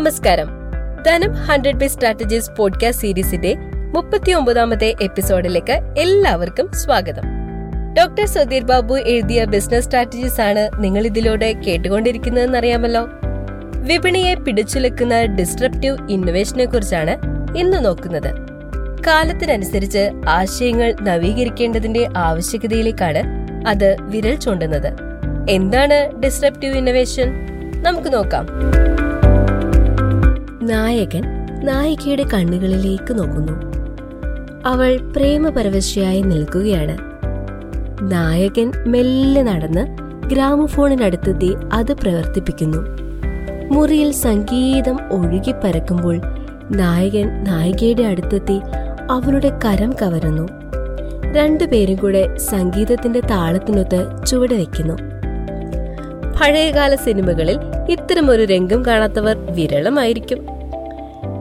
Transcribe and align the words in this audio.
നമസ്കാരം. 0.00 0.48
ധനം 1.06 1.32
hundred 1.32 1.76
by 1.76 1.86
strategies 1.86 2.50
podcast 2.58 3.02
സീരീസിന്റെ 3.02 3.56
മുപ്പത്തി 3.94 4.32
ഒമ്പതാമത്തെ 4.32 4.94
എപ്പിസോഡിലേക്ക് 5.02 5.72
എല്ലാവർക്കും 5.98 6.70
സ്വാഗതം. 6.72 7.22
ഡോക്ടർ 7.98 8.26
സുധീർ 8.26 8.62
ബാബു 8.62 8.98
എഴുതിയ 8.98 9.44
ബിസിനസ് 9.44 9.84
സ്ട്രാറ്റജീസ് 9.84 10.40
ആണ് 10.40 10.70
നിങ്ങൾ 10.78 11.06
ഇതിലൂടെ 11.06 11.52
കേട്ടുകൊണ്ടിരിക്കുന്നതെന്ന് 11.52 12.58
അറിയാമല്ലോ 12.58 13.08
വിപണിയെ 13.76 14.34
പിടിച്ചുലക്കുന്ന 14.34 15.24
ഡിസ്ട്രപ്റ്റീവ് 15.24 15.96
ഇന്നോവേഷനെ 16.10 16.64
കുറിച്ചാണ് 16.64 17.16
ഇന്ന് 17.56 17.84
നോക്കുന്നത്. 17.84 18.34
കാലത്തിനനുസരിച്ച് 19.06 20.10
ആശയങ്ങൾ 20.28 20.94
നവീകരിക്കേണ്ടതിന്റെ 21.02 22.08
ആവശ്യകതയിലേക്കാണ് 22.16 23.22
അത് 23.68 23.96
വിരൽ 24.00 24.34
ചൂണ്ടുന്നത്. 24.34 24.92
എന്താണ് 25.50 26.22
ഡിസ്ട്രപ്റ്റീവ് 26.22 26.74
ഇന്നോവേഷൻ? 26.74 27.32
നമുക്ക് 27.82 28.14
നോക്കാം. 28.14 28.46
നായകൻ 30.62 31.22
നായികയുടെ 31.64 32.24
കണ്ണുകളിലേക്ക് 32.34 33.18
നോക്കുന്നു. 33.18 33.52
അവൾ 34.66 35.12
പ്രേമപരവശയായി 35.16 36.22
നിൽക്കുകയാണ്. 36.22 36.98
നായകൻ 38.12 38.72
മെല്ലെ 38.86 39.42
നടന്ന് 39.42 39.86
ഗ്രാമഫോണിനടുത്തെത്തി 40.28 41.54
അത് 41.72 41.92
പ്രവർത്തിപ്പിക്കുന്നു. 41.92 42.78
മുറിയിൽ 43.72 44.12
സംഗീതം 44.12 44.98
ഒഴുകി 45.12 45.52
പരക്കുമ്പോൾ 45.52 46.20
നായകൻ 46.70 47.44
നായികയുടെ 47.44 48.02
അടുത്തെത്തി 48.02 48.60
അവളുടെ 49.10 49.58
കരം 49.64 49.94
കവരുന്നു. 50.02 50.48
രണ്ടുപേരും 51.32 51.96
കൂടെ 51.96 52.36
സംഗീതത്തിന്റെ 52.36 53.20
താളത്തിനൊത്ത് 53.20 54.26
ചുവട് 54.26 54.54
വയ്ക്കുന്നു. 54.54 55.09
പഴയകാല 56.40 56.94
സിനിമകളിൽ 56.94 57.58
ഇത്തരമൊരു 57.90 58.44
രംഗം 58.44 58.86
കാണാത്തവർ 58.86 59.36
വിരളമായിരിക്കും. 59.50 60.46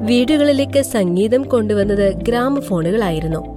വീടുകളിലേക്ക് 0.02 0.82
സംഗീതം 0.82 1.44
കൊണ്ടുവന്നത് 1.44 2.14
ഗ്രാമഫോണുകളായിരുന്നു. 2.14 3.56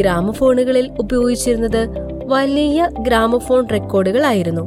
ഗ്രാമഫോണുകളിൽ 0.00 0.90
ഉപയോഗിച്ചിരുന്നത് 0.98 1.88
വലിയ 2.24 2.88
ഗ്രാമഫോൺ 3.00 3.66
റെക്കോർഡുകളായിരുന്നു. 3.72 4.62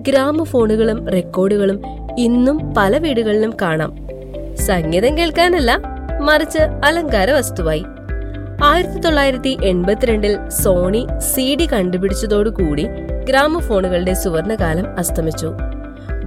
ഗ്രാമഫോണുകളും 0.00 1.08
റെക്കോർഡുകളും 1.08 1.82
ഇന്നും 2.18 2.74
പല 2.76 2.98
വീടുകളിലും 2.98 3.54
കാണാം. 3.62 4.08
സംഗീതം 4.54 5.18
കേൾക്കാനല്ല 5.18 5.80
മറിച്ച് 6.22 6.58
അലങ്കാര 6.58 7.30
വസ്തുവായി. 7.30 7.84
ആയിരത്തി 8.64 8.98
തൊള്ളായിരത്തി 8.98 9.56
എൺപത്തിരണ്ടിൽ 9.64 10.48
സോണി 10.48 11.06
സി 11.18 11.56
ഡി 11.60 11.66
കണ്ടുപിടിച്ചതോടുകൂടി 11.72 12.86
ഗ്രാമഫോണുകളുടെ 13.24 14.14
സുവർണകാലം 14.14 14.98
അസ്തമിച്ചു. 14.98 15.52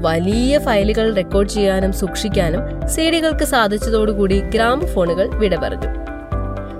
വലിയ 0.01 0.59
ഫയലുകൾ 0.59 1.15
റെക്കോർഡ് 1.15 1.49
ചെയ്യാനും 1.49 1.93
സൂക്ഷിക്കാനും 1.93 2.87
സി 2.87 3.09
ഡികൾക്ക് 3.11 3.45
സാധിച്ചതോടുകൂടി 3.45 4.39
ഗ്രാമഫോണുകൾ 4.39 5.27
വിട 5.27 5.55
പറഞ്ഞു 5.55 5.89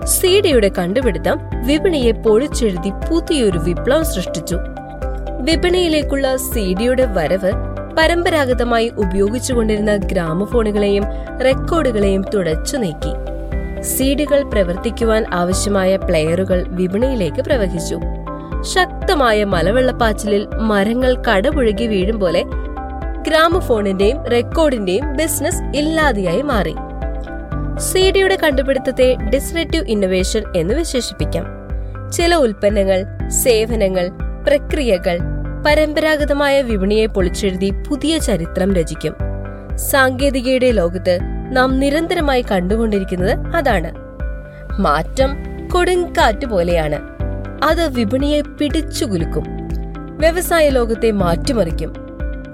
സി 0.06 0.42
ഡിയുടെ 0.42 0.70
കണ്ടുപിടുത്തം 0.70 1.40
വിപണിയെ 1.66 2.12
പൊളിച്ചെഴുതി 2.12 2.92
പുതിയൊരു 3.10 3.58
വിപ്ലവം 3.58 4.06
സൃഷ്ടിച്ചു. 4.06 4.58
വിപണിയിലേക്കുള്ള 5.42 6.36
സി 6.36 6.76
ഡിയുടെ 6.80 7.06
വരവ് 7.06 7.52
പരമ്പരാഗതമായി 7.98 8.92
ഉപയോഗിച്ചുകൊണ്ടിരുന്ന 8.98 9.96
ഗ്രാമഫോണുകളെയും 9.96 11.04
റെക്കോർഡുകളെയും 11.44 12.26
തുടച്ചു 12.34 12.78
നീക്കി. 12.78 13.14
സിഡികൾ 13.84 14.44
പ്രവർത്തിക്കുവാൻ 14.44 15.26
ആവശ്യമായ 15.34 15.96
പ്ലെയറുകൾ 15.96 16.66
വിപണിയിലേക്ക് 16.68 17.42
പ്രവഹിച്ചു. 17.42 18.00
ശക്തമായ 18.62 19.44
മലവെള്ളപ്പാച്ചിലിൽ 19.44 20.48
മരങ്ങൾ 20.62 21.24
കടപുഴകി 21.24 21.88
വീഴും 21.88 22.20
പോലെ 22.20 22.44
ഗ്രാമഫോണിന്റെയും 23.28 24.26
റെക്കോർഡിന്റെയും 24.26 25.16
ബിസിനസ് 25.16 25.78
ഇല്ലാതെയായി 25.78 26.42
മാറി. 26.42 26.76
സി 27.80 28.12
ഡിയുടെ 28.12 28.36
കണ്ടുപിടുത്തത്തെ 28.36 29.16
ഡിസ്റേറ്റീവ് 29.16 29.86
ഇന്നൊവേഷൻ 29.86 30.44
എന്ന് 30.56 30.74
വിശേഷിപ്പിക്കാം. 30.74 31.46
ചില 32.12 32.36
ഉൽപ്പന്നങ്ങൾ 32.36 33.30
സേവനങ്ങൾ 33.30 34.10
പ്രക്രിയകൾ 34.48 35.20
പരമ്പരാഗതമായ 35.66 36.62
വിപണിയെ 36.62 37.06
പൊളിച്ചെഴുതി 37.06 37.74
പുതിയ 37.90 38.18
ചരിത്രം 38.18 38.74
രചിക്കും. 38.74 39.16
സാങ്കേതികയുടെ 39.76 40.72
ലോകത്ത് 40.72 41.20
നാം 41.52 41.80
നിരന്തരമായി 41.80 42.46
കണ്ടുകൊണ്ടിരിക്കുന്നത് 42.52 43.56
അതാണ്. 43.56 43.94
മാറ്റം 44.80 45.38
കൊടുങ്കാറ്റ് 45.68 46.46
പോലെയാണ്. 46.46 47.00
അത് 47.64 47.94
വിപണിയെ 47.94 48.42
പിടിച്ചുകുലുക്കും. 48.42 49.44
വ്യവസായ 50.18 50.70
ലോകത്തെ 50.70 51.12
മാറ്റിമറിക്കും. 51.12 52.09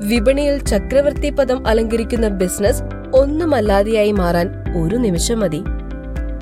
വിപണിയിൽ 0.05 0.65
ചക്രവർത്തി 0.65 1.29
പദം 1.29 1.67
അലങ്കരിക്കുന്ന 1.67 2.27
ബിസിനസ് 2.27 2.83
ഒന്നുമല്ലാതെയായി 3.15 4.11
മാറാൻ 4.11 4.47
ഒരു 4.81 4.95
നിമിഷം 4.95 5.39
മതി. 5.39 5.61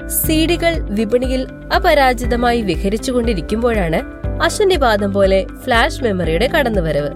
സീഡികൾ 0.08 0.74
വിപണിയിൽ 0.90 1.48
അപരാജിതമായി 1.76 2.62
വിഹരിച്ചുകൊണ്ടിരിക്കുമ്പോഴാണ് 2.62 4.00
അശനിപാതം 4.44 5.14
പോലെ 5.14 5.46
ഫ്ലാഷ് 5.64 6.04
മെമ്മറിയുടെ 6.04 6.48
കടന്നുവരവ്. 6.48 7.12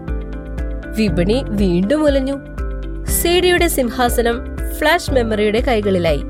വിപണി 0.98 1.44
വീണ്ടും 1.48 2.04
ഉലഞ്ഞു 2.04 2.38
സീഡിയുടെ 3.22 3.68
സിംഹാസനം 3.68 4.38
ഫ്ലാഷ് 4.78 5.12
മെമ്മറിയുടെ 5.12 5.60
കൈകളിലായി. 5.60 6.24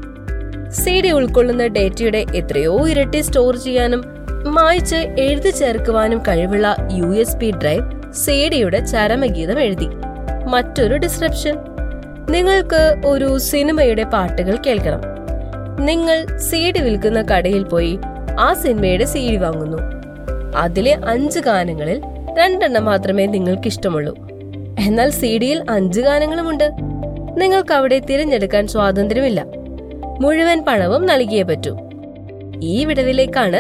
സീഡി 0.70 1.12
ഉൾക്കൊള്ളുന്ന 1.12 1.68
ഡേറ്റയുടെ 1.68 2.26
എത്രയോ 2.36 2.90
ഇരട്ടി 2.90 3.22
സ്റ്റോർ 3.22 3.56
ചെയ്യാനും 3.58 4.02
മായ്ച്ച് 4.46 4.96
എഴുതി 4.96 5.50
ചേർക്കുവാനും 5.50 6.20
കഴിവുള്ള 6.20 6.76
യു 6.92 7.08
എസ് 7.22 7.38
പി 7.38 7.52
ഡ്രൈവ് 7.52 7.86
സേഡിയുടെ 8.26 8.80
ചരമഗീതം 8.86 9.60
എഴുതി. 9.60 9.88
മറ്റൊരു 10.48 10.98
ഡിസ്ക്രിപ്ഷൻ 10.98 11.56
നിങ്ങൾക്ക് 12.30 13.02
ഒരു 13.06 13.38
സിനിമയുടെ 13.38 14.04
പാട്ടുകൾ 14.04 14.56
കേൾക്കണം. 14.56 15.02
നിങ്ങൾ 15.86 16.38
സീഡി 16.38 16.80
വിൽക്കുന്ന 16.80 17.22
കടയിൽ 17.22 17.64
പോയി 17.64 18.00
ആ 18.40 18.54
സിനിമയുടെ 18.54 19.06
സീഡി 19.06 19.36
വാങ്ങുന്നു. 19.36 19.78
അതിലെ 20.56 20.94
അഞ്ച് 21.08 21.40
ഗാനങ്ങളിൽ 21.40 22.02
രണ്ടെണ്ണം 22.40 22.86
മാത്രമേ 22.86 23.26
നിങ്ങൾക്ക് 23.26 23.68
ഇഷ്ടമുള്ളൂ 23.68 24.18
എന്നാൽ 24.80 25.10
സീഡിയിൽ 25.10 25.66
അഞ്ച് 25.70 26.02
ഗാനങ്ങളുമുണ്ട്. 26.02 26.72
നിങ്ങൾക്ക് 27.38 27.74
അവിടെ 27.74 28.00
തിരഞ്ഞെടുക്കാൻ 28.00 28.68
സ്വാതന്ത്ര്യമില്ല. 28.68 29.46
മുഴുവൻ 30.22 30.66
പണവും 30.68 31.06
നൽകിയേ 31.06 31.44
പറ്റൂ. 31.44 31.78
ഈ 32.64 32.86
വിടവിലേക്കാണ് 32.86 33.60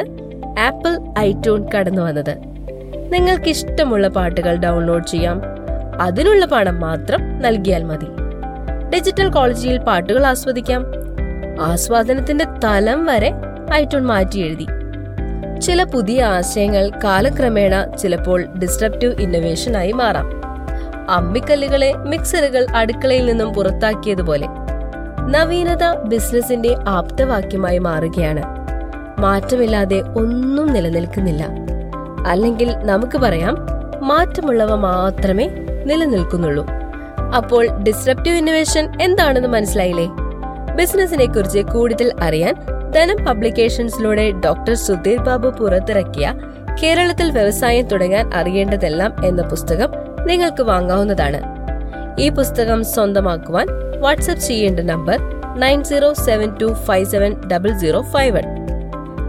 ആപ്പിൾ 0.60 1.20
ഐട്യൂൺ 1.20 1.68
കടന്നു 1.76 2.02
വന്നത് 2.02 2.38
നിങ്ങൾക്ക് 3.14 3.50
ഇഷ്ടമുള്ള 3.50 4.08
പാട്ടുകൾ 4.08 4.56
ഡൗൺലോഡ് 4.56 5.08
ചെയ്യാം. 5.08 5.57
അതിനുള്ള 6.02 6.46
പണം 6.46 6.80
മാത്രം 6.80 7.42
നൽകിയാൽ 7.42 7.84
മതി. 7.84 8.06
ഡിജിറ്റൽ 8.94 9.30
കോളേജിൽ 9.30 9.78
പാട്ടുകൾ 9.78 10.26
ആസ്വദിക്കാം. 10.26 10.84
ആസ്വാദനത്തിന്റെ 11.62 12.46
തലം 12.64 13.06
വരെ 13.06 13.32
ഐട്യൂൺ 13.74 14.04
മാറ്റി 14.04 14.40
എഴുതി. 14.40 14.68
ചില 15.60 15.84
പുതിയ 15.84 16.24
ആശയങ്ങൾ 16.24 16.92
കാലക്രമേണ 17.04 17.96
ചിലപ്പോൾ 17.96 18.46
ഡിസ്ട്രപ്റ്റീവ് 18.46 19.14
ഇന്നോവേഷൻ 19.14 19.78
ആയി 19.78 19.92
മാറാം. 19.92 20.42
അമ്മിക്കല്ലുകളെ 21.10 21.94
മിക്സറുകൾ 21.94 22.68
അടുക്കളയിൽ 22.76 23.26
നിന്നും 23.26 23.54
പുറത്താക്കിയതുപോലെ. 23.54 24.48
നവീനത 25.30 25.98
ബിസിനസിന്റെ 26.04 26.76
ആപ്തവാക്യമായി 26.88 27.78
മാറുകയാണ്. 27.78 28.44
മാറ്റമില്ലാതെ 29.22 30.02
ഒന്നും 30.02 30.74
നിലനിൽക്കുന്നില്ല. 30.74 31.48
അല്ലെങ്കിൽ 32.28 32.76
നമുക്ക് 32.78 33.18
പറയാം 33.18 33.58
മാറ്റമുള്ളവ 34.08 34.76
മാത്രമേ 34.76 35.50
നിലനിൽക്കുന്നുള്ളൂ. 35.88 36.64
അപ്പോൾ 37.36 37.68
ഡിസ്റപ്റ്റീവ് 37.68 38.38
ഇന്നോവേഷൻ 38.38 39.02
എന്താണെന്ന് 39.02 39.50
മനസ്സിലായില്ലേ? 39.50 40.08
ബിസിനസിനെ 40.76 41.26
കുറിച്ച് 41.26 41.60
കൂടുതൽ 41.60 42.12
അറിയാൻ 42.22 42.56
ധനം 42.96 43.26
പബ്ലിക്കേഷൻസിലൂടെ 43.26 44.32
ഡോക്ടർ 44.32 44.74
സുധീർ 44.74 45.18
ബാബു 45.18 45.50
പുറത്തിറക്കിയ 45.50 46.34
കേരളത്തിൽ 46.84 47.32
വ്യവസായം 47.32 47.88
തുടങ്ങാൻ 47.88 48.34
അറിയേണ്ടതെല്ലാം 48.34 49.26
എന്ന 49.26 49.42
പുസ്തകം 49.42 49.92
നിങ്ങൾക്ക് 50.28 50.64
വാങ്ങാവുന്നതാണ്. 50.64 51.40
ഈ 52.22 52.30
പുസ്തകം 52.30 52.84
സ്വന്തമാക്കുവാൻ 52.84 53.68
വാട്സ്ആപ്പ് 54.00 54.44
ചെയ്യേണ്ട 54.44 54.80
number 54.80 55.18
nine 55.60 55.84
zero 55.84 56.14
seven 56.14 56.50
two 56.62 56.74
five 56.74 57.06
seven 57.06 57.34
double 57.48 57.78
zero 57.78 58.02
five 58.02 58.36
one. 58.38 58.48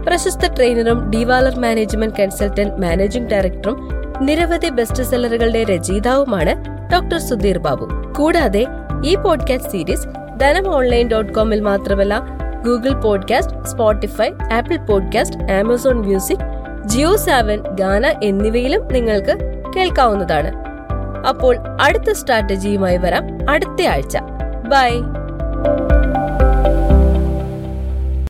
പ്രശസ്ത 0.05 0.53
ട്രെയിനറും 0.53 1.09
ഡിവാലർ 1.09 1.55
മാനേജ്മെന്റ് 1.59 2.15
കൺസൾട്ടന്റ് 2.19 2.81
മാനേജിംഗ് 2.81 3.29
ഡയറക്ടറും 3.29 3.77
നിരവധി 4.21 4.69
ബെസ്റ്റ് 4.69 5.03
സെല്ലറുകളുടെ 5.03 5.63
രചയിതാവുമാണ് 5.63 6.65
ഡോക്ടർ 6.93 7.19
സുധീർ 7.19 7.57
ബാബു. 7.57 8.13
കൂടാതെ 8.17 8.65
ഈ 9.05 9.15
podcast 9.15 9.69
series 9.69 10.07
Dhanam 10.39 10.75
online 10.75 11.07
dot 11.07 11.33
കോമിൽ 11.33 11.59
മാത്രമല്ല 11.59 12.21
Google 12.65 12.93
podcast 12.93 13.65
Spotify 13.65 14.29
Apple 14.53 14.77
podcast 14.77 15.51
Amazon 15.51 15.95
music 15.95 16.39
JioSaavn 17.15 17.63
Gaana 17.75 18.05
എന്നിവയിലും 18.23 18.87
നിങ്ങൾക്ക് 18.87 19.63
കേൾക്കാവുന്നതാണ്. 19.75 20.51
അപ്പോൾ 21.27 21.57
അടുത്ത 21.81 22.11
സ്ട്രാറ്റജിയുമായി 22.11 22.97
വരാം 22.97 23.49
അടുത്ത 23.49 23.81
ആഴ്ച. 23.87 24.17
ബൈ. 24.67 25.18